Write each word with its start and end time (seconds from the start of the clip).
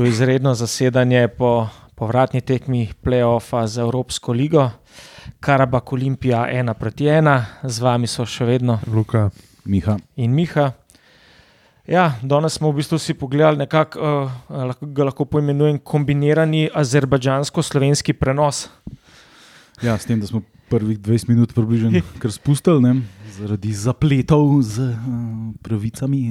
to 0.00 0.06
izredno 0.06 0.54
zasedanje 0.54 1.28
po 1.28 1.68
povratni 1.94 2.40
tekmi 2.40 2.88
Playoffa 3.04 3.66
za 3.66 3.82
Evropsko 3.82 4.32
ligo. 4.32 4.70
Karabak 5.40 5.92
Olimpija 5.92 6.46
1 6.52 6.74
proti 6.74 7.04
1, 7.04 7.42
z 7.62 7.80
vami 7.84 8.06
so 8.08 8.24
še 8.24 8.46
vedno 8.48 8.78
Luka, 8.86 9.28
Miha. 9.64 9.98
in 10.16 10.32
Miha. 10.32 10.72
Ja, 11.84 12.16
danes 12.22 12.56
smo 12.56 12.72
v 12.72 12.80
bistvu 12.80 12.96
si 12.96 13.12
pogledali, 13.12 13.60
nekako 13.60 14.00
uh, 14.00 14.32
lahko, 14.72 14.88
ga 14.88 15.04
lahko 15.04 15.28
poimenujem 15.28 15.76
kombinirani 15.84 16.70
azerbajdžansko-slovenski 16.72 18.16
prenos. 18.16 18.70
Ja, 19.84 19.98
s 20.00 20.08
tem, 20.08 20.16
da 20.16 20.26
smo 20.26 20.40
prvih 20.72 20.96
20 20.96 21.28
minut 21.28 21.52
približno 21.52 22.00
kar 22.24 22.32
spustili, 22.32 22.80
ne? 22.80 23.02
zaradi 23.36 23.76
zapletov 23.76 24.62
z 24.64 24.94
uh, 24.96 25.52
pravicami. 25.60 26.24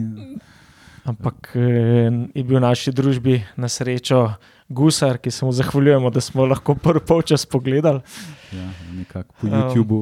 Ampak 1.10 1.58
eh, 1.58 2.14
je 2.38 2.44
bil 2.46 2.62
v 2.62 2.62
naši 2.62 2.94
družbi 2.94 3.42
na 3.58 3.66
srečo 3.66 4.38
Gusar, 4.70 5.18
ki 5.18 5.34
se 5.34 5.42
mu 5.46 5.50
zahvaljujemo, 5.50 6.14
da 6.14 6.22
smo 6.22 6.46
lahko 6.46 6.76
prvi 6.78 7.02
polčas 7.02 7.46
pogledali. 7.50 8.06
Ja, 8.54 8.70
nekako 8.94 9.34
po 9.42 9.48
YouTubu. 9.48 10.00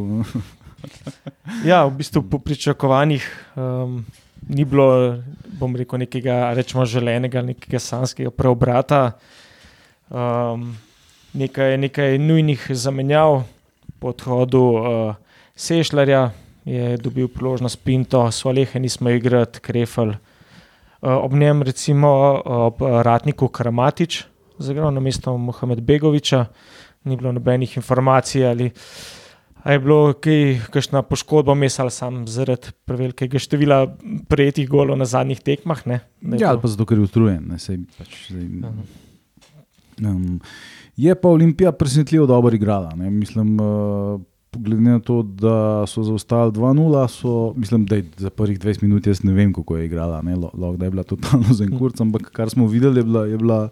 Ja, 1.65 1.87
v 1.87 1.97
bistvu 1.97 2.21
po 2.27 2.37
pričakovanjih 2.43 3.23
um, 3.55 4.03
ni 4.51 4.61
bilo, 4.67 5.17
bom 5.57 5.73
rekel, 5.75 6.03
nekega 6.03 6.53
rečemo, 6.53 6.85
želenega, 6.85 7.41
nekega 7.41 7.79
sanskega 7.79 8.29
preobrata. 8.31 9.17
Um, 10.11 10.75
nekaj, 11.33 11.79
nekaj 11.81 12.19
nujnih 12.19 12.67
zamenjav 12.75 13.41
po 13.99 14.13
odhodu 14.13 14.61
uh, 14.61 14.85
Sešljarja 15.55 16.29
je 16.67 16.97
dobil 17.01 17.31
priložnost 17.31 17.79
Pinto, 17.83 18.27
Svalehe 18.31 18.79
nismo 18.79 19.09
igrati, 19.09 19.63
Krefel. 19.63 20.13
Uh, 20.13 20.36
ob 21.01 21.33
njem, 21.33 21.61
recimo, 21.61 22.09
ob 22.45 22.81
Ratniku 22.81 23.47
Karamatič, 23.47 24.23
zagral 24.59 24.93
na 24.93 24.99
mesto 24.99 25.37
Mohamed 25.37 25.81
Begoviča, 25.81 26.45
ni 27.03 27.17
bilo 27.17 27.31
nobenih 27.31 27.77
informacij 27.77 28.47
ali. 28.49 28.71
Je 29.67 29.79
bilo 29.83 30.13
kaj, 30.13 30.69
kakšna 30.71 31.01
poškodba, 31.03 31.51
mesal 31.57 31.89
sam 31.91 32.21
zaradi 32.29 32.71
prevelikega 32.87 33.39
števila 33.41 33.81
prejetih 34.29 34.69
golov 34.69 34.95
na 34.95 35.03
zadnjih 35.09 35.41
tekmah? 35.43 35.81
Ne? 35.89 35.97
Ja, 36.39 36.53
ali 36.53 36.61
pa 36.61 36.71
zato, 36.71 36.85
ker 36.87 37.01
je 37.01 37.07
utrujen. 37.09 37.41
ne, 37.49 37.59
saj 37.59 37.81
Pač, 37.97 38.13
zdaj, 38.29 38.45
um, 40.07 40.39
je 40.95 41.15
pa 41.19 41.29
Olimpija 41.29 41.73
presenetljivo 41.75 42.29
dobro 42.29 42.55
igrala. 42.55 42.95
Ne? 42.95 43.09
Mislim, 43.09 43.57
uh, 43.59 44.21
glede 44.57 44.81
na 44.81 44.99
to, 44.99 45.21
da 45.23 45.85
so 45.87 46.03
zaostali 46.03 46.51
2-0, 46.51 47.07
so, 47.07 47.53
mislim, 47.55 47.85
da 47.85 47.95
je 47.95 48.05
za 48.17 48.29
prvih 48.29 48.59
20 48.59 48.83
minut 48.83 49.07
jaz 49.07 49.23
ne 49.23 49.33
vem, 49.33 49.53
kako 49.53 49.77
je 49.77 49.85
igrala. 49.85 50.21
ne, 50.21 50.35
Lahko 50.35 50.77
da 50.77 50.85
je 50.85 50.91
bila 50.91 51.03
totalno 51.03 51.53
za 51.53 51.65
kurc, 51.77 52.01
ampak 52.01 52.31
kar 52.31 52.49
smo 52.49 52.67
videli, 52.67 52.99
je 52.99 53.03
bila, 53.03 53.25
je 53.25 53.37
bila, 53.37 53.69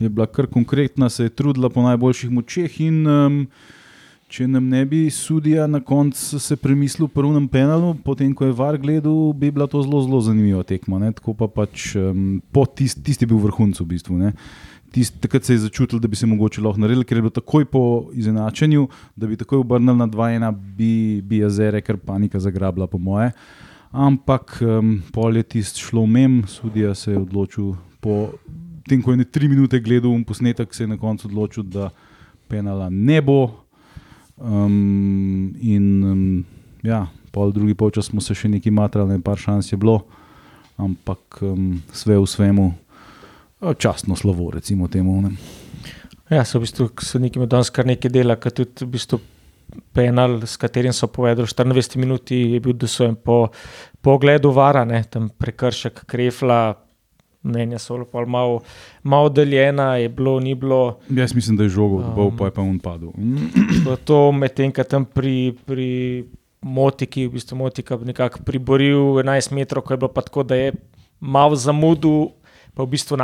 je 0.00 0.08
bila 0.08 0.26
kar 0.26 0.46
konkretna, 0.46 1.08
se 1.08 1.22
je 1.22 1.28
trudila 1.28 1.68
po 1.68 1.82
najboljših 1.82 2.30
močeh. 2.30 2.80
In, 2.80 3.06
um, 3.06 3.46
če 4.26 4.48
nam 4.50 4.66
ne 4.68 4.82
bi 4.84 5.06
sudija 5.10 5.66
na 5.70 5.80
koncu 5.80 6.38
se 6.42 6.56
premislil 6.56 7.06
po 7.08 7.20
prvem 7.22 7.46
penalu, 7.48 7.94
potem 8.04 8.34
ko 8.34 8.48
je 8.48 8.54
var 8.58 8.78
gledal, 8.78 9.32
bi 9.32 9.52
bila 9.54 9.68
to 9.70 9.82
zelo, 9.82 10.02
zelo 10.02 10.20
zanimiva 10.20 10.64
tekma. 10.66 10.98
Ne? 10.98 11.12
Tako 11.14 11.34
pa 11.38 11.46
pač 11.46 11.92
um, 11.94 12.40
po 12.52 12.66
tist, 12.66 13.04
tisti 13.06 13.26
bil 13.26 13.38
vrhunc 13.38 13.78
v 13.80 13.86
bistvu. 13.94 14.18
ne. 14.18 14.32
Tist, 14.96 15.18
takrat 15.20 15.44
se 15.44 15.52
je 15.52 15.58
začutil, 15.58 15.98
da 16.00 16.08
bi 16.08 16.16
se 16.16 16.26
mogoče 16.26 16.62
lahko 16.64 16.80
naredil, 16.80 17.04
ker 17.04 17.18
je 17.18 17.22
bilo 17.26 17.32
takoj 17.36 17.66
po 17.68 17.80
izenačenju, 18.16 18.86
da 19.12 19.26
bi 19.28 19.36
takoj 19.36 19.60
obrnil 19.60 19.92
na 19.92 20.06
2-1, 20.08 20.46
bi, 20.78 21.20
bi 21.20 21.42
jezere, 21.42 21.82
ker 21.84 21.98
panika 22.00 22.40
zagrabila, 22.40 22.86
po 22.88 22.96
moje. 22.96 23.34
Ampak 23.92 24.56
um, 24.64 24.94
pol 25.12 25.36
je 25.36 25.42
tisto 25.42 25.84
šlo 25.84 26.06
mem, 26.08 26.38
sudija 26.48 26.94
se 26.96 27.12
je 27.12 27.18
odločil, 27.18 27.74
po 28.00 28.38
tem, 28.88 29.02
ko 29.04 29.12
je 29.12 29.20
ne 29.20 29.28
tri 29.28 29.50
minute 29.52 29.82
gledal 29.84 30.16
in 30.16 30.24
posnetek, 30.24 30.72
se 30.72 30.86
je 30.86 30.94
na 30.94 30.96
koncu 30.96 31.28
odločil, 31.28 31.68
da 31.68 31.90
penala 32.48 32.88
ne 32.88 33.20
bo. 33.20 33.50
Um, 34.40 35.52
in 35.60 36.04
um, 36.04 36.24
ja, 36.80 37.04
pol 37.36 37.52
drugi 37.52 37.76
polčas 37.76 38.08
smo 38.08 38.24
se 38.24 38.32
še 38.32 38.48
nekaj 38.48 38.72
matrali, 38.72 39.20
par 39.20 39.36
šans 39.36 39.68
je 39.68 39.76
bilo, 39.76 40.06
ampak 40.80 41.44
um, 41.44 41.82
sve 41.92 42.16
v 42.16 42.24
svemu, 42.24 42.72
častno 43.78 44.16
slovo, 44.16 44.50
recimo 44.50 44.88
temu. 44.88 45.22
Ne. 45.22 45.30
Ja, 46.30 46.44
so 46.44 46.58
v 46.58 46.66
bistvu 46.66 46.90
sodniki 47.02 47.38
imajo 47.38 47.54
danes 47.54 47.70
kar 47.70 47.86
nekaj 47.86 48.10
dela, 48.10 48.36
ker 48.36 48.52
tudi 48.52 48.84
v 48.84 48.90
bistvu 48.96 49.20
penal, 49.94 50.40
s 50.46 50.58
katerim 50.58 50.92
so 50.92 51.08
povedali, 51.10 51.46
24 51.46 52.00
minut 52.02 52.30
je 52.30 52.60
bil 52.60 52.74
dosojen 52.74 53.16
po 53.16 53.48
pogledu 54.02 54.50
vara, 54.54 54.84
ne, 54.84 55.02
tam 55.10 55.30
prekršek 55.30 56.04
krefla. 56.06 56.82
Mnenja 57.46 57.78
so 57.78 57.94
bila 57.94 58.26
malo, 58.26 58.62
malo 59.06 59.28
deljena, 59.30 59.96
je 60.02 60.08
bilo, 60.08 60.40
ni 60.40 60.54
bilo. 60.54 60.98
Jaz 61.10 61.34
mislim, 61.34 61.56
da 61.56 61.62
je 61.62 61.68
žogo 61.68 62.02
Um. 62.02 62.36
pa 62.36 62.44
je 62.44 62.50
pa 62.50 62.62
on 62.62 62.78
padel. 62.78 63.12
Bilo 63.84 63.96
To 63.96 64.32
medtem, 64.32 64.72
ko 64.72 64.82
tam 64.82 65.04
pri, 65.04 65.54
pri 65.66 66.24
Motiki, 66.60 67.26
v 67.26 67.38
bistvu 67.38 67.56
Motika 67.56 67.96
nekako 67.96 68.42
priboril 68.42 69.22
11 69.22 69.54
metrov, 69.54 69.86
ko 69.86 69.94
je 69.94 69.96
bilo 69.96 70.10
pa 70.10 70.26
tako, 70.26 70.42
da 70.42 70.58
je 70.58 70.72
malo 71.20 71.54
zamudil. 71.54 72.34
Pa 72.76 72.84
v 72.84 72.92
bistvu 72.92 73.16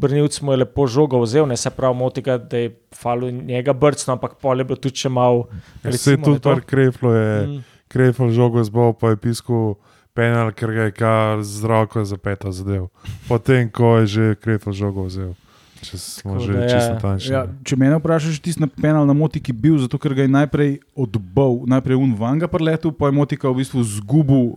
Brnilc 0.00 0.40
mu 0.40 0.56
je 0.56 0.62
lepo 0.64 0.86
žogo 0.88 1.20
vzel, 1.20 1.44
ne 1.44 1.56
se 1.56 1.68
pravi, 1.70 1.98
motika, 2.00 2.38
da 2.40 2.56
je 2.56 2.70
falo 2.96 3.28
njega 3.30 3.74
brcno, 3.76 4.16
ampak 4.16 4.38
pol 4.40 4.56
je 4.56 4.64
bilo 4.64 4.80
tudi 4.80 4.96
še 4.96 5.12
malo. 5.12 5.48
se 5.84 5.88
je 5.88 5.92
recimo, 5.92 6.24
tudi 6.24 6.40
par 6.40 6.64
kreflo, 6.64 7.12
je 7.12 7.46
Mm. 7.46 7.60
kreflo 7.88 8.30
žogo 8.32 8.64
zbal, 8.64 8.96
pa 8.96 9.12
je 9.12 9.16
pisal 9.16 9.76
penal, 10.14 10.48
ker 10.56 10.72
ga 10.72 10.88
je 10.88 10.92
kar 10.96 11.42
z 11.44 11.64
roko 11.64 12.04
za 12.04 12.16
peto 12.16 12.52
zadev. 12.52 12.88
Potem, 13.28 13.68
ko 13.68 14.00
je 14.00 14.06
že 14.06 14.24
kreflo 14.40 14.72
žogo 14.72 15.04
vzel, 15.04 15.36
če 15.84 15.98
smo 16.00 16.40
Tako 16.40 16.46
že 16.46 16.52
da 16.52 16.64
ja. 16.64 16.68
čisto 16.72 16.94
tanjši. 17.04 17.32
Ja, 17.32 17.42
če 17.64 17.76
me 17.76 17.92
vprašaš, 18.00 18.40
tisti 18.40 18.64
na 18.64 18.68
penal 18.68 19.04
na 19.04 19.12
motiki 19.12 19.52
bil, 19.52 19.76
zato 19.76 20.00
ker 20.00 20.16
ga 20.16 20.24
je 20.24 20.32
najprej 20.32 20.80
odbal, 20.96 21.68
najprej 21.68 22.00
un 22.00 22.16
vanga 22.16 22.48
preletel, 22.48 22.96
pa 22.96 23.12
je 23.12 23.12
motika 23.12 23.44
v 23.52 23.60
bistvu 23.60 23.84
zgubil 23.84 24.56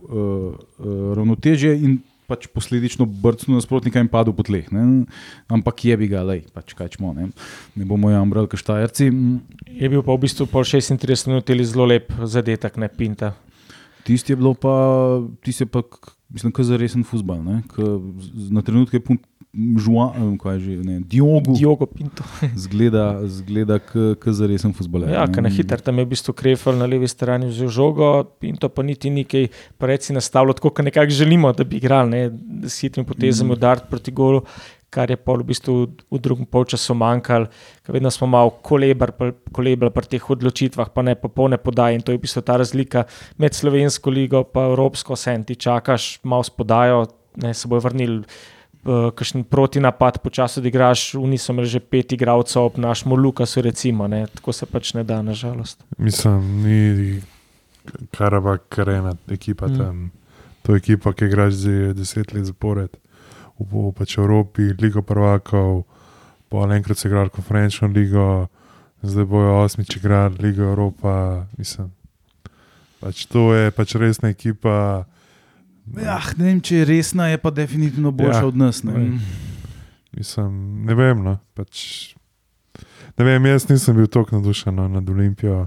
uh, 0.80 1.12
ravnotežje 1.12 1.76
in 1.76 2.00
pač 2.30 2.46
posledično 2.48 3.06
brcnil 3.06 3.58
nasprotnika 3.58 4.00
in 4.00 4.08
padel 4.12 4.34
po 4.36 4.44
tleh. 4.46 4.68
Ne? 4.72 5.04
Ampak 5.52 5.84
je 5.84 5.96
bi 6.00 6.08
ga, 6.08 6.24
lej, 6.26 6.44
pač 6.54 6.72
kaj 6.76 6.94
čmo, 6.96 7.12
ne, 7.16 7.30
ne 7.76 7.88
bomo 7.88 8.12
jamrali, 8.12 8.50
kaj 8.50 8.62
štajerci. 8.64 9.10
Mm, 9.10 9.40
Je 9.74 9.90
bil 9.90 10.04
pa 10.06 10.14
v 10.14 10.24
bistvu 10.24 10.46
pol 10.48 10.64
36 10.64 11.28
minut 11.30 11.50
ali 11.50 11.64
zelo 11.66 11.88
lep 11.88 12.12
zadetek, 12.22 12.76
ne 12.80 12.88
pinta. 12.88 13.34
Tisti 14.04 14.32
je 14.32 14.36
bilo 14.36 14.52
pa, 14.54 14.74
tisti 15.44 15.64
je 15.64 15.70
pa, 15.72 15.80
mislim, 16.28 16.52
kar 16.52 16.64
za 16.68 16.76
resen 16.76 17.04
futbal. 17.08 17.40
Na 17.40 18.60
trenutke 18.62 19.00
je 19.00 19.04
pun 19.04 19.18
žuan, 19.78 20.10
eh, 20.16 20.36
kaj 20.38 20.58
že, 20.58 20.76
ne, 20.84 21.00
Diogo. 21.00 21.54
Diogo 21.54 21.86
Pinto. 21.86 22.24
Zgleda, 22.64 23.22
zgleda 23.26 23.78
kot 23.78 24.28
za 24.34 24.46
resen 24.50 24.74
futbaler. 24.74 25.10
Ja, 25.14 25.26
kaj 25.30 25.42
na 25.42 25.52
hiter, 25.52 25.80
tam 25.80 25.98
je 25.98 26.04
v 26.04 26.12
bistvu 26.14 26.34
Krefel 26.34 26.78
na 26.78 26.86
levi 26.90 27.08
strani 27.08 27.46
vzel 27.50 27.68
žogo, 27.68 28.24
Pinto 28.40 28.68
pa 28.68 28.82
niti 28.82 29.10
nekaj, 29.10 29.48
pa 29.78 29.86
reci 29.86 30.12
nastavilo 30.12 30.52
tako, 30.52 30.70
kot 30.74 30.84
nekako 30.84 31.10
želimo, 31.14 31.52
da 31.52 31.64
bi 31.64 31.78
igrali, 31.78 32.10
ne, 32.10 32.22
s 32.68 32.80
hitrimi 32.82 33.06
potezami 33.06 33.50
Mm. 33.50 33.52
udariti 33.52 33.86
proti 33.90 34.10
golu, 34.12 34.42
kar 34.90 35.10
je 35.10 35.16
pol 35.18 35.42
v 35.42 35.48
bistvu 35.50 35.74
v 36.10 36.18
drugem 36.22 36.46
polčasu 36.46 36.94
manjkalo, 36.94 37.48
ker 37.82 37.96
vedno 37.96 38.10
smo 38.14 38.28
malo 38.30 38.50
kolebali 38.62 39.90
pri 39.90 40.06
teh 40.06 40.30
odločitvah, 40.30 40.90
pa 40.94 41.02
ne 41.02 41.14
popolne 41.18 41.58
podaje 41.58 41.98
in 41.98 42.02
to 42.02 42.12
je 42.12 42.18
v 42.18 42.22
bistvu 42.22 42.42
ta 42.46 42.56
razlika 42.62 43.04
med 43.38 43.54
slovensko 43.54 44.10
ligo 44.10 44.44
in 44.46 44.62
evropsko, 44.62 45.16
sen 45.16 45.44
ti 45.44 45.56
čakaš, 45.56 46.20
malo 46.22 46.42
spodajo, 46.46 47.06
ne 47.42 47.54
se 47.54 47.68
bojo 47.68 47.80
vrnili. 47.80 48.22
Uh, 48.84 49.08
Kakšen 49.16 49.44
protinapad, 49.48 50.18
počasi 50.20 50.60
odigraš, 50.60 51.14
oni 51.16 51.38
so 51.40 51.52
imeli 51.52 51.70
že 51.72 51.80
pet 51.80 52.12
igralcev, 52.12 52.62
ob 52.62 52.76
našemu 52.76 53.16
Lukasu, 53.16 53.62
recimo, 53.64 54.04
ne? 54.08 54.26
tako 54.26 54.52
se 54.52 54.66
pač 54.66 54.92
ne 54.94 55.04
da, 55.04 55.22
nažalost. 55.22 55.80
Mislim, 55.96 56.62
ni 56.62 57.22
Karabak, 58.12 58.68
Karena, 58.68 59.16
ekipa 59.28 59.66
Mm. 59.66 59.78
tam. 59.78 60.10
To 60.62 60.72
je 60.72 60.76
ekipa, 60.76 61.12
ki 61.12 61.24
igra 61.24 61.50
že 61.50 61.94
deset 61.94 62.32
let 62.32 62.44
zapored. 62.44 62.92
V, 63.58 63.88
v 63.88 63.92
pač 63.92 64.18
Evropi, 64.18 64.72
Ligo 64.76 65.02
prvakov, 65.02 65.84
po 66.48 66.64
enkrat 66.64 66.98
se 66.98 67.08
igrali 67.08 67.30
konferenčno 67.30 67.88
ligo, 67.88 68.48
zdaj 69.02 69.24
bojo 69.24 69.64
osmič 69.64 69.96
igrali 69.96 70.36
Ligo 70.40 70.62
Evropa. 70.62 71.46
Mislim, 71.58 71.92
pač 73.00 73.26
to 73.26 73.54
je 73.54 73.70
pač 73.70 73.94
resna 73.94 74.28
ekipa. 74.28 75.04
Ja, 75.92 76.18
ne 76.38 76.44
vem, 76.46 76.60
če 76.64 76.80
je 76.80 76.84
resna, 76.88 77.28
je 77.28 77.38
pa 77.38 77.50
definitivno 77.52 78.10
boljša 78.10 78.40
ja. 78.40 78.46
Od 78.46 78.56
nas. 78.56 78.82
Ne? 78.82 78.92
Ne. 78.98 79.18
Mislim, 80.16 80.84
ne 80.86 80.94
vem. 80.96 81.22
No, 81.24 81.36
pač, 81.54 82.14
ne 83.18 83.26
vem, 83.26 83.46
jaz 83.50 83.68
nisem 83.68 83.96
bil 83.98 84.08
tako 84.08 84.38
navdušen 84.38 84.74
no, 84.74 84.88
nad 84.88 85.10
Olimpijo. 85.10 85.66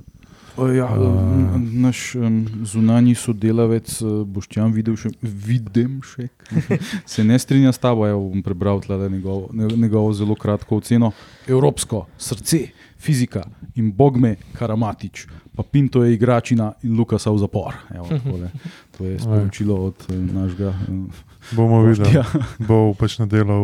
Ja, 0.58 0.86
A. 0.86 1.60
naš 1.74 2.16
um, 2.16 2.48
zunanji 2.64 3.16
sodelavec 3.16 4.02
uh, 4.02 4.28
Boštjan 4.28 4.74
Videmšek 5.22 6.54
se 7.06 7.24
ne 7.24 7.40
strinja 7.40 7.72
s 7.72 7.78
tabo. 7.78 8.08
Evo, 8.08 8.30
bom 8.30 8.44
prebral 8.44 8.82
tle 8.82 9.10
njegovo, 9.10 9.50
njegovo 9.54 10.14
zelo 10.14 10.36
kratko 10.36 10.78
oceno. 10.78 11.12
Evropsko 11.48 12.06
srce, 12.18 12.58
fizika 12.98 13.44
in 13.76 13.92
bogme 13.92 14.36
Karamatič, 14.54 15.28
pa 15.56 15.64
Pinto 15.64 16.04
je 16.04 16.14
igračina 16.14 16.74
in 16.84 16.98
Lukasa 16.98 17.32
v 17.32 17.38
zapor. 17.38 17.78
Evo, 17.96 18.08
takole. 18.18 18.50
to 18.98 19.06
je 19.06 19.20
sporočilo 19.20 19.76
od 19.76 20.06
uh, 20.10 20.16
našega. 20.16 20.74
Uh, 20.90 21.06
Bomo 21.52 21.82
videli, 21.82 22.18
bo 22.60 22.94
pač 22.98 23.20
nadela 23.20 23.56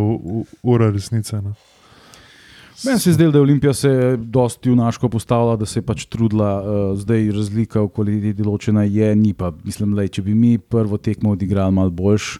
ura 0.63 0.91
resnice. 0.91 1.41
No. 1.41 1.55
Meni 2.85 2.99
se 2.99 3.09
je 3.09 3.13
zdelo, 3.13 3.31
da 3.31 3.37
je 3.37 3.41
Olimpija 3.41 3.73
se 3.73 4.17
dosti 4.17 4.69
junaško 4.69 5.09
postavila, 5.09 5.55
da 5.55 5.65
se 5.65 5.79
je 5.79 5.85
pač 5.85 6.05
trudila, 6.05 6.51
uh, 6.59 6.99
zdaj 6.99 7.29
razlika 7.31 7.81
v 7.81 7.89
kvaliteti 7.95 8.43
določena 8.43 8.83
je, 8.83 9.13
ni 9.15 9.31
pa. 9.33 9.53
Mislim, 9.63 9.93
da 9.95 10.03
če 10.07 10.23
bi 10.25 10.35
mi 10.35 10.57
prvo 10.57 10.97
tekmo 10.99 11.31
odigrali 11.37 11.71
malo 11.71 11.93
boljš, 11.95 12.37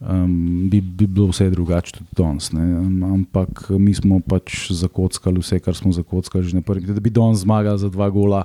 um, 0.00 0.68
bi, 0.70 0.80
bi 0.80 1.06
bilo 1.06 1.32
vse 1.32 1.48
drugače 1.50 1.96
tudi 1.98 2.18
danes. 2.22 2.52
ne. 2.52 2.68
Ampak 3.10 3.66
mi 3.78 3.94
smo 3.94 4.20
pač 4.20 4.70
zakockali 4.70 5.42
vse, 5.42 5.58
kar 5.58 5.74
smo 5.74 5.92
zakockali 5.92 6.46
že 6.46 6.60
na 6.60 6.62
prvi. 6.62 6.86
Da 6.86 7.00
bi 7.00 7.10
danes 7.10 7.42
zmagali 7.42 7.78
za 7.78 7.90
dva 7.90 8.10
gola. 8.10 8.44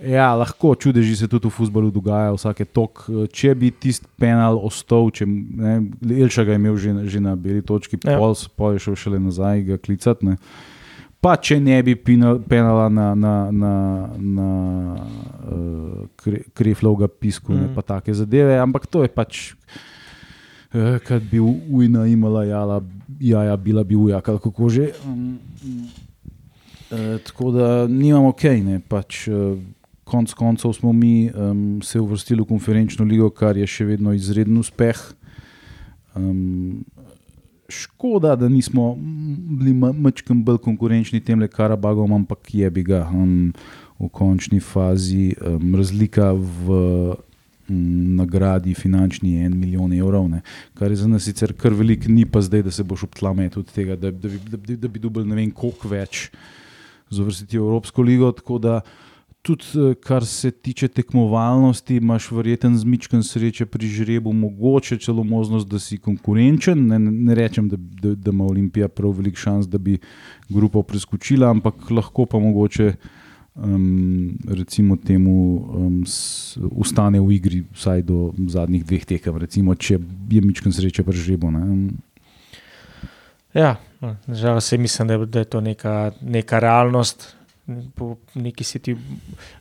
Ja, 0.00 0.34
lahko 0.34 0.74
čudeži 0.74 1.16
se 1.16 1.28
tudi 1.28 1.48
v 1.48 1.52
futbalu 1.52 1.90
dogajajo, 1.92 2.38
vsake 2.38 2.64
tok. 2.64 3.02
Če 3.36 3.52
bi 3.54 3.68
tisti 3.70 4.08
penal 4.16 4.56
ostal, 4.64 5.10
če 5.12 5.26
ne, 5.28 5.74
Elša 6.00 6.44
ga 6.48 6.54
je 6.54 6.60
imel 6.60 6.76
že, 6.80 6.94
že 7.04 7.20
na 7.20 7.34
beli 7.36 7.60
točki, 7.60 7.98
Ja. 8.08 8.16
pol, 8.16 8.32
pol 8.56 8.72
je 8.78 8.84
šel 8.86 8.96
šele 8.96 9.18
nazaj 9.20 9.60
ga 9.62 9.76
klicati. 9.76 10.24
ne. 10.24 10.36
Pa 11.20 11.36
če 11.36 11.58
ne 11.60 11.82
bi 11.84 11.92
pina- 12.00 12.38
penala 12.40 12.88
na, 12.88 13.14
na, 13.14 13.50
na, 13.52 13.74
na 14.16 14.48
uh, 14.96 16.08
kre, 16.16 16.48
kreflovga 16.56 17.08
pisku, 17.08 17.52
mm. 17.52 17.60
ne 17.60 17.68
pa 17.74 17.82
take 17.84 18.14
zadeve, 18.16 18.56
ampak 18.56 18.86
to 18.88 19.02
je 19.04 19.08
pač. 19.12 19.52
Uh, 20.72 20.96
kad 21.04 21.20
bi 21.28 21.36
ujna 21.44 22.06
imela 22.08 22.46
jala, 22.48 22.80
jaja, 23.20 23.56
bila 23.56 23.84
bi 23.84 23.96
ujak, 24.00 24.28
ali 24.32 24.40
kako 24.40 24.68
že. 24.72 24.94
Um, 25.04 25.36
uh, 26.88 27.20
tako 27.20 27.52
da 27.52 27.84
nimamo 27.84 28.32
kaj, 28.32 28.64
ne 28.64 28.80
pač. 28.80 29.28
Uh, 29.28 29.60
Konc 30.10 30.32
koncev 30.34 30.72
smo 30.74 30.92
mi 30.92 31.30
um, 31.30 31.78
se 31.86 32.00
uvrstili 32.02 32.42
v 32.42 32.48
konferenčno 32.50 33.04
ligo, 33.06 33.30
kar 33.30 33.56
je 33.56 33.66
še 33.70 33.86
vedno 33.92 34.12
izreden 34.16 34.58
uspeh. 34.58 34.98
Um, 36.18 36.82
škoda, 37.70 38.34
da 38.36 38.48
nismo 38.50 38.96
bili 38.98 39.72
mačkam 39.74 40.42
bolj 40.44 40.58
konkurenčni 40.64 41.20
tem 41.22 41.38
le 41.38 41.48
Karabagom, 41.48 42.12
ampak 42.12 42.50
je 42.54 42.70
bi 42.70 42.82
ga 42.82 43.04
um, 43.06 43.52
v 44.00 44.08
končni 44.10 44.58
fazi 44.60 45.30
um, 45.38 45.74
razlika 45.78 46.32
v 46.34 46.80
um, 47.68 48.16
nagradi 48.18 48.74
finančni 48.74 49.36
je 49.36 49.46
en 49.46 49.54
milijon 49.60 49.92
evrov, 49.94 50.26
ne, 50.32 50.40
kar 50.74 50.90
je 50.90 50.96
za 51.04 51.08
nas 51.08 51.28
sicer 51.28 51.54
kar 51.54 51.76
velik, 51.76 52.08
ni 52.10 52.24
pa 52.26 52.42
zdaj, 52.42 52.64
da 52.66 52.74
se 52.74 52.82
boš 52.82 53.06
obtlame 53.06 53.46
tudi 53.54 53.70
tega, 53.76 53.94
da, 53.96 54.10
da, 54.10 54.32
da, 54.50 54.56
bi- 54.58 54.76
da 54.76 54.88
bi 54.90 54.98
dobil 54.98 55.28
ne 55.28 55.38
vem 55.38 55.52
koliko 55.54 55.92
več 55.92 56.26
za 57.10 57.22
vrstiti 57.22 57.58
v 57.58 57.62
Evropsko 57.68 58.02
ligo. 58.02 58.32
Tako 58.34 58.58
da 58.58 58.80
tudi, 59.42 59.64
eh, 59.74 59.94
kar 59.94 60.26
se 60.26 60.50
tiče 60.50 60.88
tekmovalnosti, 60.88 61.96
imaš 61.96 62.30
verjeten 62.30 62.76
zmičken 62.78 63.22
sreče 63.22 63.66
pri 63.66 63.86
žrebu, 63.86 64.32
mogoče 64.32 64.98
celo 64.98 65.24
možnost, 65.24 65.68
da 65.68 65.78
si 65.78 65.98
konkurenčen. 65.98 66.86
Ne, 66.86 66.98
ne 66.98 67.34
rečem, 67.34 67.68
da, 67.68 67.76
da, 67.76 68.14
da 68.14 68.30
ima 68.30 68.44
Olimpija 68.44 68.88
prav 68.88 69.16
velik 69.16 69.36
šans, 69.36 69.68
da 69.68 69.78
bi 69.78 69.98
grupo 70.48 70.82
preskočila, 70.82 71.50
ampak 71.50 71.90
lahko 71.90 72.26
pa 72.26 72.38
mogoče. 72.38 72.92
Um, 73.54 74.38
recimo 74.48 74.96
temu 74.96 75.32
um, 75.74 76.04
s, 76.06 76.56
ustane 76.70 77.20
v 77.20 77.32
igri 77.34 77.64
vsaj 77.74 78.02
do 78.06 78.30
zadnjih 78.48 78.84
dveh 78.86 79.04
tekem, 79.04 79.36
recimo, 79.36 79.74
če 79.74 79.98
je 80.30 80.40
mičken 80.40 80.72
sreče 80.72 81.02
pri 81.04 81.18
žrebu. 81.18 81.50
Ne. 81.50 81.90
Ja, 83.52 83.74
žal 84.28 84.60
se 84.60 84.78
mislim, 84.78 85.08
da 85.08 85.18
da 85.26 85.38
je 85.38 85.44
to 85.44 85.60
neka, 85.60 86.12
neka 86.22 86.58
realnost. 86.58 87.34
Neki 88.34 88.64
si 88.64 88.78
ti 88.78 88.96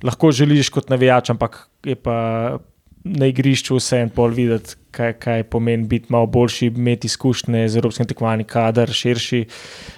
lahko 0.03 0.31
želiš 0.31 0.69
kot 0.73 0.89
navijač, 0.89 1.29
ampak 1.33 1.67
je 1.85 1.95
pa 1.95 2.59
na 3.03 3.29
igrišču 3.29 3.77
vse 3.77 4.01
en 4.03 4.09
pol 4.11 4.33
videti, 4.35 4.75
kaj, 4.91 5.13
kaj 5.23 5.43
pomeni 5.51 5.87
biti 5.87 6.11
malo 6.13 6.27
boljši, 6.27 6.67
imeti 6.67 7.07
izkušnje 7.07 7.67
z 7.69 7.79
evropskim 7.79 8.07
tekmovanjem, 8.09 8.47
kader 8.47 8.91
širši. 8.93 9.45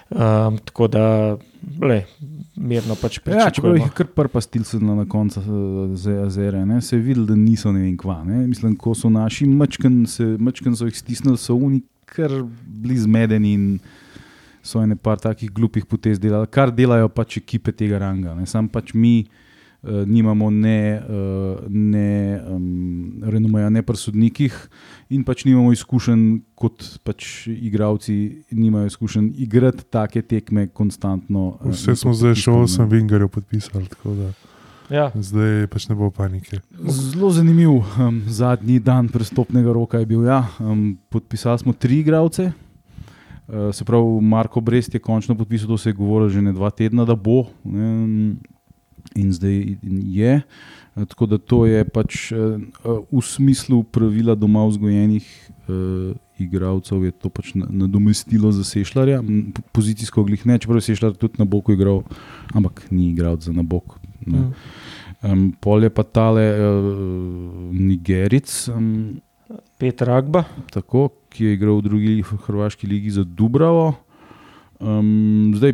Um, 0.10 0.60
tako 0.66 0.88
da, 0.92 1.06
le, 1.82 2.04
mirno 2.56 2.96
pač 2.96 3.18
Ja, 3.18 3.22
čeprav 3.22 3.40
jih 3.40 3.52
pričakujemo. 3.52 3.86
je 3.86 3.96
kar 3.98 4.12
prva 4.16 4.42
stilcena 4.42 4.96
na 4.96 5.06
koncu 5.10 5.40
eh, 5.42 5.96
z 5.98 6.18
azere, 6.26 6.66
ne, 6.66 6.82
se 6.82 6.96
je 6.96 7.02
videlo, 7.02 7.26
da 7.26 7.36
niso 7.36 7.72
ne 7.72 7.86
vem 7.88 7.98
kva. 7.98 8.22
Ne. 8.28 8.46
Mislim, 8.48 8.76
ko 8.76 8.94
so 8.96 9.10
naši 9.10 9.48
mačken, 9.50 10.06
se, 10.08 10.36
mačken 10.40 10.76
so 10.76 10.90
jih 10.90 10.98
stisnili, 10.98 11.38
so 11.38 11.56
oni 11.56 11.82
kar 12.06 12.32
bili 12.66 12.98
zmedeni 13.00 13.54
in 13.54 13.68
so 14.64 14.82
ene 14.84 14.96
par 14.96 15.20
takih 15.20 15.52
glupih 15.52 15.86
potez 15.86 16.20
delali, 16.20 16.48
kar 16.48 16.72
delajo 16.72 17.10
pač 17.10 17.38
ekipe 17.42 17.72
tega 17.72 18.00
ranga. 18.02 18.36
Ne. 18.38 18.46
Sam 18.46 18.70
pač 18.70 18.94
mi 18.94 19.26
uh, 19.26 20.04
nimamo 20.06 20.50
ne, 20.50 21.02
uh, 21.02 21.64
ne 21.70 22.42
um, 22.46 23.24
renomeja, 23.24 23.70
ne 23.70 23.82
pri 23.82 23.98
sodnikih 23.98 24.56
in 25.10 25.26
pač 25.28 25.46
nimamo 25.46 25.74
izkušenj 25.74 26.28
kot 26.56 26.86
pač 27.04 27.48
igravci, 27.52 28.46
nimajo 28.52 28.92
izkušenj 28.94 29.34
igrati 29.42 29.88
take 29.90 30.22
tekme 30.22 30.68
konstantno. 30.68 31.58
eh, 31.66 31.74
Vse 31.74 31.96
smo 31.96 32.14
zdaj 32.14 32.36
še 32.36 32.48
pritiskom, 32.48 32.62
ne. 32.62 32.70
osem 32.70 32.90
vingarjev 32.96 33.34
podpisali, 33.34 33.90
tako 33.92 34.16
da 34.22 34.32
Ja, 34.92 35.06
zdaj 35.16 35.70
pač 35.72 35.86
ne 35.88 35.96
bo 35.96 36.10
panike. 36.12 36.60
Zelo 36.92 37.30
zanimiv 37.32 37.78
um, 37.80 38.18
zadnji 38.28 38.76
dan 38.84 39.08
prestopnega 39.08 39.72
roka 39.72 40.02
je 40.02 40.06
bil. 40.10 40.26
Ja. 40.28 40.44
Um, 40.60 40.98
podpisali 41.08 41.64
smo 41.64 41.72
tri 41.72 42.02
igralce. 42.04 42.50
Uh, 43.52 43.70
se 43.76 43.84
pravi, 43.84 44.22
Marko 44.22 44.62
Brest 44.62 44.94
je 44.94 45.04
končno 45.04 45.36
podpisal, 45.36 45.68
to 45.68 45.78
se 45.78 45.90
je 45.90 45.94
govorilo 45.94 46.30
že 46.30 46.42
ne 46.42 46.54
dva 46.56 46.70
tedna, 46.72 47.06
da 47.06 47.16
bo. 47.16 47.52
Um, 47.68 48.40
in 49.16 49.34
zdaj 49.34 49.76
je. 50.08 50.36
Uh, 50.96 51.04
Tako 51.08 51.26
da 51.26 51.38
to 51.38 51.66
je 51.66 51.86
pač 51.88 52.32
uh, 52.36 52.60
v 53.12 53.22
smislu 53.24 53.84
pravila 53.84 54.36
doma 54.36 54.66
vzgojenih 54.68 55.24
uh, 55.68 56.12
igralcev, 56.36 57.06
je 57.08 57.12
to 57.12 57.30
pač 57.32 57.54
na- 57.56 57.70
nadomestilo 57.70 58.52
za 58.52 58.64
Sešljarja, 58.64 59.22
pozicijsko 59.72 60.24
glih 60.28 60.44
ne, 60.46 60.60
čeprav 60.60 60.82
je 60.82 60.92
Sešljar 60.92 61.16
tudi 61.16 61.40
na 61.40 61.48
boku 61.48 61.72
igral, 61.72 62.04
ampak 62.52 62.84
ni 62.92 63.08
igralec 63.14 63.48
za 63.48 63.56
na 63.56 63.64
bok. 63.64 64.00
ne. 64.26 64.52
Um, 65.22 65.52
pol 65.62 65.84
je 65.86 65.90
pa 65.94 66.04
tale 66.04 66.44
uh, 66.60 67.72
Nigeric, 67.72 68.50
um, 68.74 69.22
Peter 69.82 70.10
Agba. 70.14 70.44
tako, 70.70 71.10
ki 71.34 71.46
je 71.46 71.54
igral 71.58 71.80
v 71.80 71.82
drugi 71.82 72.12
hrvaški 72.22 72.86
ligi 72.88 73.10
za 73.18 73.24
Dubravo. 73.26 73.96
Um, 74.78 75.54
zdaj, 75.58 75.74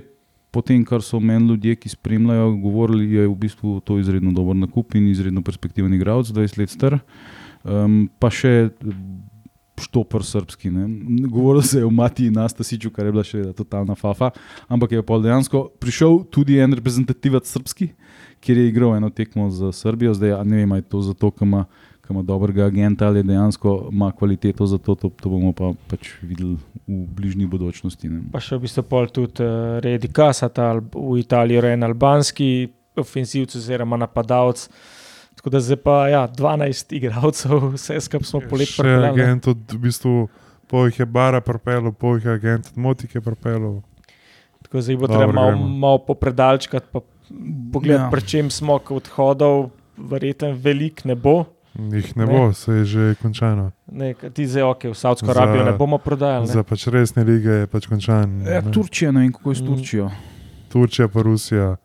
po 0.51 0.63
tem, 0.63 0.85
kar 0.87 1.03
so 1.03 1.19
meni 1.19 1.51
ljudje, 1.51 1.75
ki 1.75 1.91
spremljajo, 1.91 2.53
govorili, 2.63 3.09
je 3.17 3.27
v 3.27 3.35
bistvu 3.35 3.81
to 3.83 3.99
izredno 3.99 4.31
dober 4.31 4.55
nakup 4.55 4.95
in 4.95 5.09
izredno 5.11 5.43
perspektiven 5.43 5.91
igralec, 5.93 6.31
20 6.31 6.59
let 6.61 6.71
star. 6.71 6.99
Um, 7.67 8.05
pa 8.15 8.31
še 8.31 8.71
štopr 9.77 10.23
srpski. 10.23 10.71
Ne. 10.71 10.87
Govorilo 11.27 11.61
se 11.61 11.81
je 11.81 11.85
o 11.85 11.91
Matiji 11.91 12.31
Nastasiču, 12.31 12.89
kar 12.95 13.05
je 13.05 13.11
bila 13.11 13.25
še 13.27 13.43
totalna 13.57 13.95
fafa, 13.95 14.31
ampak 14.71 14.95
je 14.95 15.03
pa 15.05 15.19
dejansko 15.21 15.67
prišel 15.83 16.23
tudi 16.33 16.57
en 16.63 16.73
reprezentativec 16.79 17.45
srpski, 17.45 17.91
kjer 18.39 18.63
je 18.63 18.71
igral 18.71 18.95
eno 18.95 19.11
tekmo 19.11 19.49
za 19.51 19.71
Srbijo. 19.75 20.15
Zdaj, 20.17 20.39
ne 20.47 20.63
vem, 20.63 20.75
je 20.79 20.87
to 20.89 21.03
zato, 21.11 21.31
ker 21.35 21.45
ima, 21.45 21.67
ker 22.07 22.15
ima 22.15 22.23
dobrega 22.23 22.65
agenta 22.65 23.07
ali 23.07 23.23
dejansko 23.23 23.89
ima 23.91 24.11
kvaliteto 24.11 24.65
za 24.65 24.77
to, 24.77 24.95
to, 24.95 25.09
to 25.09 25.29
bomo 25.29 25.51
pa 25.53 25.73
pač 25.91 26.13
videli 26.21 26.55
v 26.87 27.03
bližnji 27.11 27.47
bodočnosti. 27.51 28.07
Ne. 28.09 28.21
Pa 28.31 28.39
še 28.39 28.55
v 28.55 28.63
bistvu 28.63 28.83
pol 28.87 29.09
tudi 29.11 29.43
uh, 29.43 29.77
Redi 29.83 30.07
Kasata, 30.07 30.71
v 30.79 31.19
Italiji 31.19 31.61
rejen 31.67 31.83
albanski 31.83 32.69
ofensivc 32.95 33.55
oziroma 33.59 33.99
napadalec. 33.99 34.69
Tako 35.37 35.51
da 35.53 35.59
zdaj 35.61 35.77
pa 35.83 35.97
ja, 36.09 36.23
12 36.31 36.95
igralcev, 36.97 37.67
vse 37.75 37.99
skupaj 38.01 38.25
smo 38.25 38.41
polet 38.49 38.71
Še 38.71 38.95
agent 39.11 39.51
od 39.51 39.75
v 39.75 39.83
bistvu. 39.83 40.15
Po 40.67 40.81
jih 40.83 40.97
je 40.99 41.05
bara 41.07 41.39
propelo, 41.39 41.93
po 41.95 42.17
jih 42.17 42.25
je 42.27 42.33
agent 42.33 42.71
od 42.71 42.79
Motike 42.83 43.21
propelo. 43.23 43.83
Tako 44.65 44.81
zdaj 44.83 44.97
bo 44.99 45.07
Dobro, 45.07 45.19
treba 45.19 45.35
malo, 45.35 45.67
malo 45.67 46.01
popredalčkati, 46.03 46.89
pa 46.91 46.99
pogledati, 47.73 48.01
Ja. 48.01 48.07
ja. 48.07 48.11
pri 48.11 48.21
čem 48.27 48.49
smo 48.51 48.79
odhodov, 48.89 49.69
verjetno 49.97 50.51
velik 50.51 51.05
ne 51.05 51.15
bo. 51.15 51.45
Jih 51.77 52.15
ne, 52.15 52.25
Ne. 52.25 52.31
bo, 52.31 52.49
se 52.51 52.71
je 52.73 52.85
že 52.85 53.15
končano. 53.15 53.71
Ne, 53.87 54.13
ti 54.13 54.43
zdaj 54.43 54.63
ok, 54.65 54.83
v 54.85 54.93
Saudsko 54.93 55.25
Za- 55.25 55.33
Arabijo 55.33 55.63
ne 55.63 55.73
bomo 55.73 55.97
prodajali. 55.97 56.47
Za 56.47 56.55
Ne? 56.55 56.63
pač 56.63 56.87
resne 56.87 57.23
lige 57.23 57.49
je 57.49 57.67
pač 57.67 57.85
končan. 57.85 58.41
Ja, 58.41 58.61
ne. 58.61 58.71
Turčija, 58.71 59.11
ne 59.11 59.19
vem, 59.19 59.31
kako 59.31 59.49
je 59.49 59.55
s 59.55 59.61
Mm. 59.61 59.67
Turčijo. 59.67 60.07
Turčija 60.67 61.07
pa 61.07 61.21
Rusija 61.21 61.75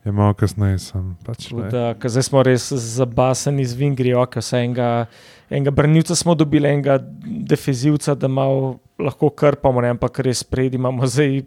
je 0.00 0.12
malo 0.12 0.32
kasneje. 0.32 0.78
Sem, 0.80 1.16
pač. 1.20 1.50
Da, 1.50 1.94
zdaj 2.00 2.22
smo 2.22 2.40
res 2.40 2.70
zabaseni 2.70 3.64
z 3.64 3.74
Vingri, 3.74 4.14
ok, 4.14 4.36
vse 4.36 4.56
enega, 4.58 5.06
enega 5.48 5.70
brnilca 5.72 6.14
smo 6.14 6.34
dobili, 6.34 6.68
enega 6.68 6.98
defenzivca, 7.42 8.14
da 8.14 8.28
malo 8.28 8.78
lahko 8.96 9.28
krpamo, 9.28 9.80
ne? 9.80 9.88
ampak 9.90 10.18
res 10.20 10.42
pred 10.42 10.72
imamo 10.72 11.02
zdaj 11.04 11.42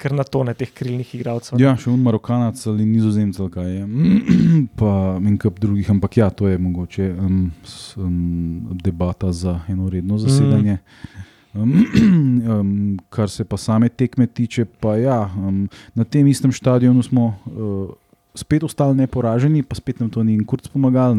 kar 0.00 0.14
na 0.16 0.24
tone 0.24 0.54
teh 0.56 0.70
krilnih 0.72 1.14
igralcev. 1.18 1.60
Ja, 1.60 1.74
še 1.78 1.90
un 1.92 2.00
Marokanac 2.04 2.60
ali 2.70 2.86
Nizozemec, 2.88 3.38
ali 3.40 3.52
kaj 3.54 3.70
je. 3.74 3.86
Pa 4.80 4.92
in 5.20 5.36
kup 5.40 5.60
drugih, 5.62 5.90
ampak 5.92 6.20
ja, 6.22 6.30
to 6.32 6.48
je 6.48 6.58
mogoče 6.58 7.10
um, 7.12 7.40
s, 7.64 7.96
um, 8.00 8.70
debata 8.84 9.32
za 9.36 9.60
eno 9.68 9.90
redno 9.92 10.18
zasedanje. 10.22 10.78
Um, 11.52 11.72
um, 11.74 12.74
kar 13.14 13.30
se 13.30 13.44
pa 13.44 13.58
same 13.60 13.88
tekme 13.88 14.26
tiče, 14.26 14.64
pa 14.80 14.96
ja, 14.96 15.22
um, 15.36 15.66
na 15.94 16.04
tem 16.04 16.26
istem 16.30 16.52
stadionu 16.52 17.02
smo. 17.06 17.34
Uh, 17.46 17.90
spet 18.34 18.62
ostali 18.64 18.94
neporaženi, 18.94 19.62
pa 19.62 19.74
spet 19.74 20.00
nam 20.00 20.10
to 20.10 20.22
ni 20.22 20.34
in 20.38 20.44
kurc 20.46 20.68
pomagal. 20.70 21.16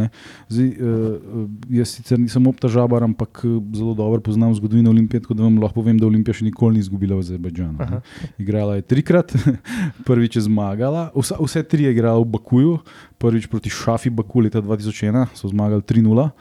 Zdaj, 0.49 0.67
uh, 0.67 1.47
jaz 1.69 1.95
sicer 1.97 2.19
nisem 2.19 2.47
obtažabar, 2.47 3.03
ampak 3.03 3.43
eh, 3.43 3.57
zelo 3.75 3.93
dobro 3.97 4.21
poznam 4.23 4.53
zgodovino 4.55 4.89
Olimpije, 4.89 5.21
tako 5.21 5.33
da 5.33 5.43
vam 5.43 5.59
lahko 5.59 5.81
povem, 5.81 5.99
da 5.99 6.07
Olimpija 6.07 6.37
še 6.37 6.47
nikoli 6.47 6.79
ni 6.79 6.85
izgubila 6.85 7.17
v 7.19 7.25
Azerbajdžanu. 7.25 8.01
Igrala 8.39 8.79
je 8.79 8.87
trikrat, 8.87 9.35
prvič 10.07 10.39
je 10.39 10.45
zmagala, 10.47 11.09
vse, 11.15 11.35
vse 11.41 11.63
tri 11.67 11.89
je 11.89 11.91
igrala 11.91 12.23
v 12.23 12.31
Bakuju, 12.37 12.79
prvič 13.19 13.51
proti 13.51 13.73
Šafi 13.73 14.09
Baku 14.09 14.47
leta 14.47 14.63
2001, 14.63 15.35
so 15.35 15.51
zmagali 15.51 15.83
3-0. 15.83 16.31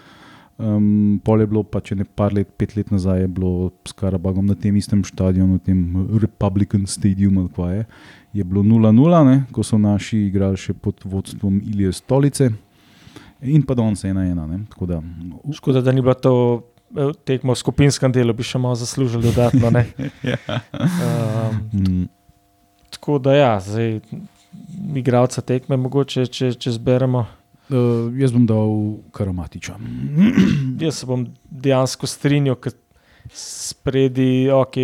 Um, 0.61 1.17
pol 1.25 1.41
je 1.41 1.49
bilo, 1.49 1.63
pa 1.65 1.81
če 1.81 1.97
ne 1.97 2.05
par 2.05 2.35
let, 2.37 2.51
pet 2.61 2.75
let 2.77 2.91
nazaj, 2.93 3.23
je 3.25 3.29
bilo 3.33 3.71
s 3.89 3.97
Karabagom 3.97 4.45
na 4.45 4.53
tem 4.53 4.77
istem 4.77 5.01
stadionu, 5.09 5.57
tem 5.57 5.81
Republican 6.21 6.85
Stadium, 6.85 7.39
ali 7.41 7.53
kaj 7.57 7.77
je 7.79 7.87
je 8.33 8.45
bilo 8.45 8.63
0-0, 8.63 9.41
ko 9.53 9.63
so 9.63 9.79
naši 9.79 10.27
igrali 10.29 10.57
še 10.57 10.75
pod 10.75 11.03
vodstvom 11.05 11.61
Ilije 11.67 11.93
Stolice 11.93 12.51
in 13.41 13.63
pa 13.67 13.75
danes 13.75 14.05
1-1. 14.05 14.67
Da, 14.87 15.01
Škoda, 15.57 15.81
da 15.81 15.93
ni 15.93 16.03
bilo 16.03 16.15
to 16.15 16.35
eh, 16.97 17.13
tekmo 17.25 17.57
v 17.57 17.63
skupinskem 17.63 18.13
delu, 18.13 18.35
bi 18.37 18.47
še 18.47 18.61
malo 18.61 18.79
zaslužili 18.79 19.31
dodatno. 19.31 19.73
ja. 20.33 20.61
um. 21.73 22.09
Tako 22.91 23.19
da 23.23 23.35
ja, 23.35 23.53
zdaj 23.63 24.01
igralca 24.99 25.43
tekme, 25.47 25.77
mogoče 25.79 26.27
če, 26.27 26.53
če 26.59 26.75
zberemo. 26.75 27.23
Uh, 27.71 28.11
jaz 28.19 28.33
bom 28.35 28.47
dal 28.51 28.73
karamatiča. 29.15 29.77
jaz 30.83 30.99
se 30.99 31.07
bom 31.07 31.23
dejansko 31.51 32.09
strinjal, 32.11 32.59
ker 32.59 32.75
spredi, 33.31 34.51
ok, 34.51 34.81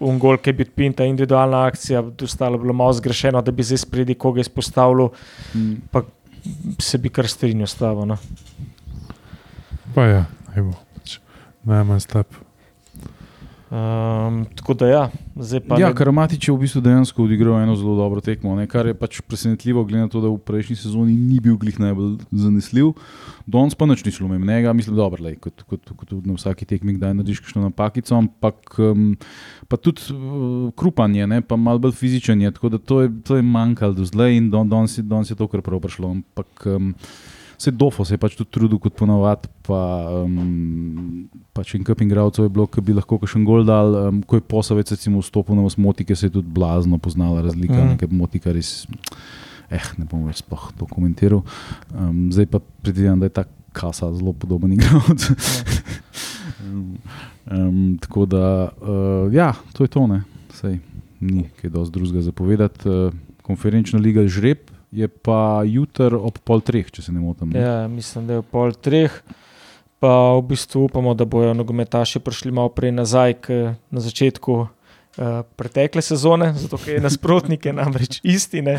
Ungol, 0.00 0.38
ki 0.38 0.52
je 0.52 0.58
bil 0.60 0.68
pinta, 0.74 1.04
individualna 1.04 1.64
akcija, 1.66 2.04
ostalo 2.22 2.58
bilo 2.58 2.72
malo 2.72 2.92
zgrešeno, 2.94 3.42
da 3.42 3.50
bi 3.50 3.66
zdaj 3.66 3.82
spredi 3.82 4.14
koga 4.14 4.40
izpostavil, 4.40 5.08
mm. 5.54 5.74
pa 5.90 6.04
se 6.78 6.98
bi 7.02 7.10
kar 7.10 7.26
strinjal 7.26 7.66
s 7.66 7.74
tabo. 7.80 8.04
No? 8.06 8.18
Pa 9.94 10.06
ja, 10.06 10.24
evo, 10.56 10.76
pač 10.94 11.18
najmanj 11.66 12.04
step. 12.06 12.38
Um, 13.68 14.46
tako 14.56 14.74
da, 14.74 14.86
ja, 14.86 15.10
zdaj 15.36 15.60
pa. 15.60 15.76
Ja, 15.76 15.90
Karamatič 15.92 16.48
je 16.48 16.54
v 16.54 16.62
bistvu 16.64 16.80
dejansko 16.80 17.26
odigral 17.28 17.58
eno 17.60 17.74
zelo 17.76 17.98
dobro 17.98 18.22
tekmo, 18.24 18.54
ne? 18.56 18.64
kar 18.64 18.88
je 18.88 18.94
pač 18.96 19.20
presenetljivo, 19.20 19.84
glede 19.84 20.06
na 20.06 20.08
to, 20.08 20.22
da 20.24 20.30
v 20.32 20.40
prejšnji 20.40 20.76
sezoni 20.80 21.12
ni 21.12 21.36
bil 21.44 21.58
glih 21.60 21.76
najbolj 21.76 22.14
zanesljiv. 22.32 22.94
Dons 23.44 23.76
pa 23.76 23.84
nič 23.84 24.06
ni 24.08 24.14
šlo 24.14 24.30
mimo 24.32 24.48
njega, 24.48 24.72
mislim, 24.72 24.96
da 24.96 25.04
je 25.28 25.36
kot, 25.36 25.66
kot, 25.68 25.84
kot, 25.84 26.08
kot 26.08 26.24
na 26.24 26.38
vsaki 26.38 26.64
tekmi, 26.64 26.96
da 26.96 27.12
narediš 27.12 27.44
kakšno 27.44 27.68
napakico, 27.68 28.16
ampak 28.16 28.80
um, 28.80 29.12
pa 29.68 29.76
tudi 29.76 30.16
uh, 30.16 30.72
krupanje, 30.72 31.28
ne? 31.28 31.44
pa 31.44 31.60
malo 31.60 31.78
bolj 31.78 31.92
fizičen 31.92 32.40
je, 32.40 32.56
tako 32.56 32.72
da 32.72 32.80
to 32.80 33.02
je, 33.04 33.12
to 33.20 33.36
je 33.36 33.44
manjkalo 33.44 33.92
do 33.92 34.08
zdaj 34.08 34.32
in 34.32 34.48
danes 34.48 34.96
don, 34.96 35.12
don 35.12 35.28
je 35.28 35.36
to 35.36 35.44
kar 35.44 35.60
prav 35.60 35.84
prišlo. 35.84 36.16
Ampak, 36.16 36.64
um, 36.72 36.94
Vse 37.58 37.72
dofo 37.74 38.04
se 38.06 38.14
je 38.14 38.20
pač 38.22 38.36
tudi 38.38 38.52
trudil, 38.54 38.78
kot 38.78 38.94
ponovadi. 38.94 39.50
Pa, 39.66 39.80
um, 40.22 41.26
pač 41.56 41.74
in 41.74 41.82
kup 41.86 41.98
igralcev 42.04 42.46
je 42.46 42.52
bilo, 42.54 42.68
ki 42.70 42.84
bi 42.86 42.94
lahko 42.94 43.18
še 43.26 43.40
en 43.40 43.46
gol 43.48 43.66
dal. 43.66 43.96
Um, 43.98 44.20
ko 44.22 44.38
je 44.38 44.44
posavec 44.46 44.92
vstopil 44.94 45.58
na 45.58 45.66
motike, 45.82 46.14
se 46.14 46.30
je 46.30 46.36
tudi 46.38 46.46
blazno 46.46 47.00
poznala 47.02 47.42
razlika, 47.42 47.74
mm. 47.74 47.96
nekaj 47.96 48.14
motika 48.14 48.54
res. 48.54 48.86
Eh, 49.74 49.90
ne 49.98 50.06
bom 50.08 50.22
več 50.30 50.38
sploh 50.40 50.70
to 50.78 50.86
komentiral. 50.86 51.42
Um, 51.90 52.30
zdaj 52.30 52.46
pa 52.46 52.62
predvidevam, 52.62 53.18
da 53.18 53.26
je 53.26 53.36
ta 53.42 53.44
kasa 53.74 54.12
zelo 54.14 54.32
podoben 54.32 54.78
igralec. 54.78 55.26
um, 56.62 56.96
um, 57.50 57.82
tako 58.00 58.24
da, 58.30 58.70
uh, 58.70 59.34
ja, 59.34 59.50
to 59.74 59.82
je 59.82 59.92
to, 59.98 60.06
ne. 60.06 60.22
Sej, 60.54 60.78
ni 61.20 61.50
kaj 61.58 61.74
dosti 61.74 61.98
drugega 61.98 62.22
zapovedati. 62.30 62.86
Uh, 62.86 63.18
konferenčna 63.42 63.98
liga 63.98 64.22
je 64.22 64.36
žreb 64.38 64.77
je 64.90 65.08
pa 65.08 65.62
jutr 65.66 66.16
ob 66.16 66.38
pol 66.44 66.62
treh, 66.64 66.88
če 66.90 67.02
se 67.02 67.12
ne 67.12 67.20
motim. 67.20 67.52
Ja, 67.56 67.88
mislim, 67.88 68.26
da 68.28 68.38
je 68.38 68.44
ob 68.44 68.50
pol 68.52 68.72
treh. 68.72 69.12
Pa 69.98 70.10
v 70.38 70.44
bistvu 70.52 70.84
upamo, 70.86 71.10
da 71.18 71.26
bodo 71.26 71.50
nogometaši 71.58 72.22
prišli 72.22 72.52
malo 72.54 72.70
prej 72.70 72.92
nazaj, 72.94 73.34
na 73.90 74.00
začetku 74.00 74.54
uh, 74.62 74.68
pretekle 75.58 76.02
sezone, 76.02 76.52
zato 76.54 76.78
je 76.86 77.00
nasprotnike 77.02 77.72
namreč 77.74 78.20
istine. 78.22 78.78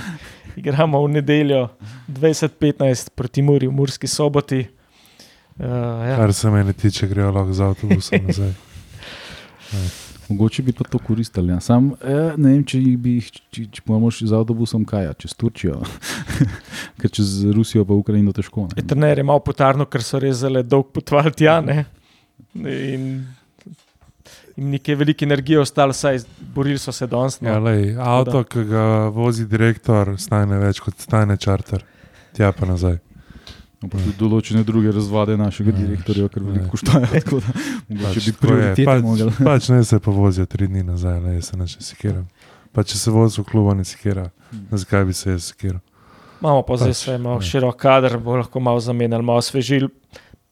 Igramo 0.56 1.04
v 1.04 1.20
nedeljo 1.20 1.68
2015 2.08 3.12
proti 3.16 3.44
Muri 3.44 3.68
v 3.68 3.76
Murski 3.76 4.08
soboti. 4.08 4.64
Uh, 5.60 5.66
ja. 6.08 6.16
Kar 6.16 6.34
se 6.34 6.50
meni 6.50 6.74
tiče, 6.74 7.08
grejo 7.08 7.34
lahko 7.36 7.54
z 7.54 7.68
avtobusom 7.68 8.24
nazaj. 8.32 8.54
Mogoče 10.30 10.64
bi 10.64 10.74
pa 10.78 10.86
to 10.86 11.00
koristili. 11.02 11.50
Ja. 11.52 11.60
Sam 11.60 11.92
eh, 12.02 12.36
ne 12.38 12.54
vem, 12.54 12.62
če 12.64 12.80
bi 13.02 13.16
jih, 13.18 13.32
če, 13.50 13.66
če 13.80 14.00
šli 14.18 14.30
z 14.30 14.38
avtobusom, 14.38 14.86
kaj 14.86 15.08
je, 15.08 15.16
čez 15.26 15.34
Turčijo, 15.40 15.80
ker 17.02 17.14
čez 17.18 17.34
Rusijo 17.56 17.86
pa 17.86 17.98
Ukrajino 17.98 18.34
težko. 18.36 18.68
Trener 18.78 19.18
je 19.18 19.26
malo 19.26 19.42
potarno, 19.42 19.90
ker 19.90 20.06
so 20.06 20.22
rezali 20.22 20.64
dolg 20.64 20.94
potvali 20.94 21.34
tja. 21.34 21.60
Ne? 21.66 21.86
In 22.60 23.10
jim 24.60 24.72
nekaj 24.76 24.96
velike 24.96 25.26
energije 25.26 25.60
ostalo, 25.60 25.94
saj 25.94 26.20
borili 26.54 26.78
so 26.78 26.92
se 26.92 27.08
danes. 27.08 27.42
No. 27.42 27.50
Ja, 27.50 28.04
avto, 28.04 28.44
ki 28.44 28.64
ga 28.70 28.86
vozi 29.16 29.48
direktor, 29.48 30.16
stane 30.20 30.60
več 30.60 30.82
kot 30.84 31.00
stane 31.00 31.38
čarter, 31.38 31.86
tja 32.36 32.52
pa 32.52 32.68
nazaj. 32.70 33.00
No, 33.80 33.88
tudi 33.88 34.12
določene 34.20 34.66
druge 34.68 34.92
razvade 34.92 35.38
našega 35.40 35.72
direktorja, 35.72 36.28
ker 36.32 36.44
veliko 36.44 36.74
koštajo. 36.74 37.42
Če 38.16 38.24
bi 38.26 38.34
prioritetno 38.36 39.14
pač, 39.16 39.38
pač 39.50 39.70
ne 39.72 39.84
se 39.88 40.00
pa 40.04 40.12
vozijo 40.12 40.50
tri 40.52 40.68
dni 40.68 40.84
nazaj, 40.84 41.22
ne 41.24 41.40
se 41.46 41.60
ne 41.60 41.68
sekiram. 41.72 42.26
Pa 42.76 42.84
če 42.84 43.00
se 43.00 43.14
vozijo 43.16 43.46
v 43.46 43.52
klubu, 43.54 43.78
ne 43.80 43.88
sekiram. 43.88 44.34
Hmm. 44.50 44.66
Zakaj 44.84 45.08
bi 45.08 45.16
se 45.16 45.32
jaz 45.32 45.54
sekiral? 45.54 45.80
Imamo 46.42 46.66
pa 46.68 46.76
zdaj 46.80 46.92
pač, 46.92 47.06
imamo 47.16 47.40
širok 47.44 47.80
kader, 47.80 48.18
bo 48.24 48.36
lahko 48.42 48.60
malo 48.64 48.84
zamenjali, 48.84 49.26
malo 49.26 49.40
osvežili, 49.40 49.88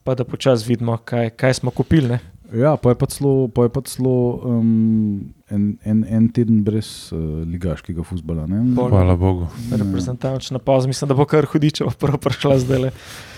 pa 0.08 0.16
da 0.16 0.24
počasi 0.28 0.68
vidimo, 0.72 0.96
kaj, 0.96 1.34
kaj 1.36 1.60
smo 1.60 1.76
kupili. 1.76 2.16
Ne? 2.16 2.22
Ja, 2.54 2.78
pa 2.78 2.90
je 2.90 2.96
pa 2.96 3.06
celo, 3.12 3.48
pa 3.48 3.68
je 3.68 3.70
pa 3.70 3.82
celo 3.84 4.40
um, 4.44 5.34
en, 5.50 5.78
en, 5.84 6.04
en 6.08 6.30
teden 6.32 6.64
brez 6.64 7.12
uh, 7.12 7.20
ligaškega 7.44 8.04
futbola. 8.08 8.46
Hvala 8.76 9.16
Bogu. 9.16 9.48
Reprezentančna 9.72 10.60
pauza, 10.60 10.88
mislim, 10.88 11.12
da 11.12 11.16
bo 11.16 11.26
kar 11.26 11.46
hudičevo 11.46 11.92
prvo 12.00 12.18
prišla 12.18 12.60
zdaj. 12.64 12.90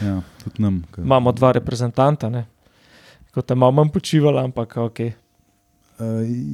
Ja, 0.02 0.22
nam, 0.58 0.84
Imamo 0.98 1.32
dva 1.32 1.52
reprezentanta, 1.58 2.30
kot 3.34 3.46
tam 3.46 3.58
imamo 3.58 3.82
manj 3.82 3.94
počivala, 3.94 4.44
ampak 4.44 4.78
ok. 4.78 5.00
Uh, 6.00 6.06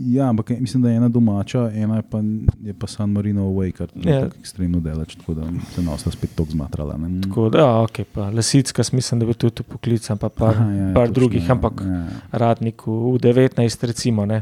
ja, 0.07 0.29
ampak 0.29 0.49
mislim, 0.49 0.83
da 0.83 0.89
je 0.89 0.97
ena 0.97 1.07
domača, 1.09 1.71
ena 1.73 1.95
je 1.95 2.01
pa, 2.01 2.17
je 2.63 2.73
pa 2.73 2.87
San 2.87 3.11
Marino 3.11 3.43
Away, 3.45 3.71
kar 3.71 3.87
je 3.95 4.01
yeah. 4.01 4.23
Ja. 4.23 4.29
ekstremno 4.39 4.79
delač, 4.79 5.15
tako 5.15 5.33
da 5.33 5.43
se 5.75 5.81
nas 5.81 6.07
spet 6.09 6.31
tako 6.35 6.49
zmatrala. 6.51 6.97
Ne? 6.97 7.21
Tako 7.21 7.49
da, 7.49 7.59
ja, 7.59 7.81
ok, 7.81 7.99
pa 8.13 8.29
Lesicka, 8.29 8.83
mislim, 8.91 9.19
da 9.19 9.25
bi 9.25 9.33
tudi 9.33 9.63
poklical, 9.63 10.17
pa 10.17 10.29
par, 10.29 10.55
Aha, 10.55 10.71
ja, 10.71 10.87
par 10.95 11.11
drugih, 11.13 11.43
ne, 11.43 11.51
ampak 11.51 11.83
ja. 11.85 12.07
radnik 12.31 12.87
v 12.87 13.19
19, 13.21 13.85
recimo. 13.85 14.25
Ne? 14.25 14.41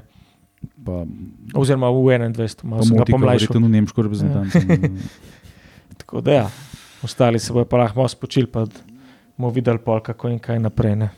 Pa, 0.86 1.04
Oziroma 1.54 1.90
v 1.92 2.16
21, 2.16 2.64
malo 2.64 2.88
se 2.88 2.96
ga 2.96 3.08
pomlajši. 3.12 3.48
Tudi 3.52 3.66
v 3.66 3.74
nemško 3.76 4.08
reprezentanco. 4.08 4.60
tako 6.06 6.22
da, 6.22 6.32
ja, 6.32 6.48
ostali 7.04 7.44
se 7.44 7.54
bojo 7.54 7.68
pa 7.68 7.84
lahko 7.84 8.08
spočili, 8.08 8.48
pa 8.48 8.64
bomo 9.36 9.52
videli, 9.52 9.84
pol, 9.84 10.00
kako 10.00 10.32
in 10.32 10.40
kaj 10.40 10.64
naprej. 10.64 10.96
Ne? 10.96 11.12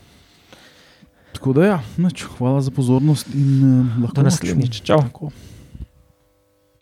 Tako 1.36 1.52
da, 1.52 1.64
ja, 1.64 1.80
neč, 2.00 2.24
hvala 2.38 2.62
za 2.64 2.72
pozornost 2.72 3.28
in 3.36 3.60
uh, 3.60 3.98
lahko 4.06 4.24
naslednjič. 4.24 4.80
Čau. 4.88 5.02
Tako. 5.04 5.28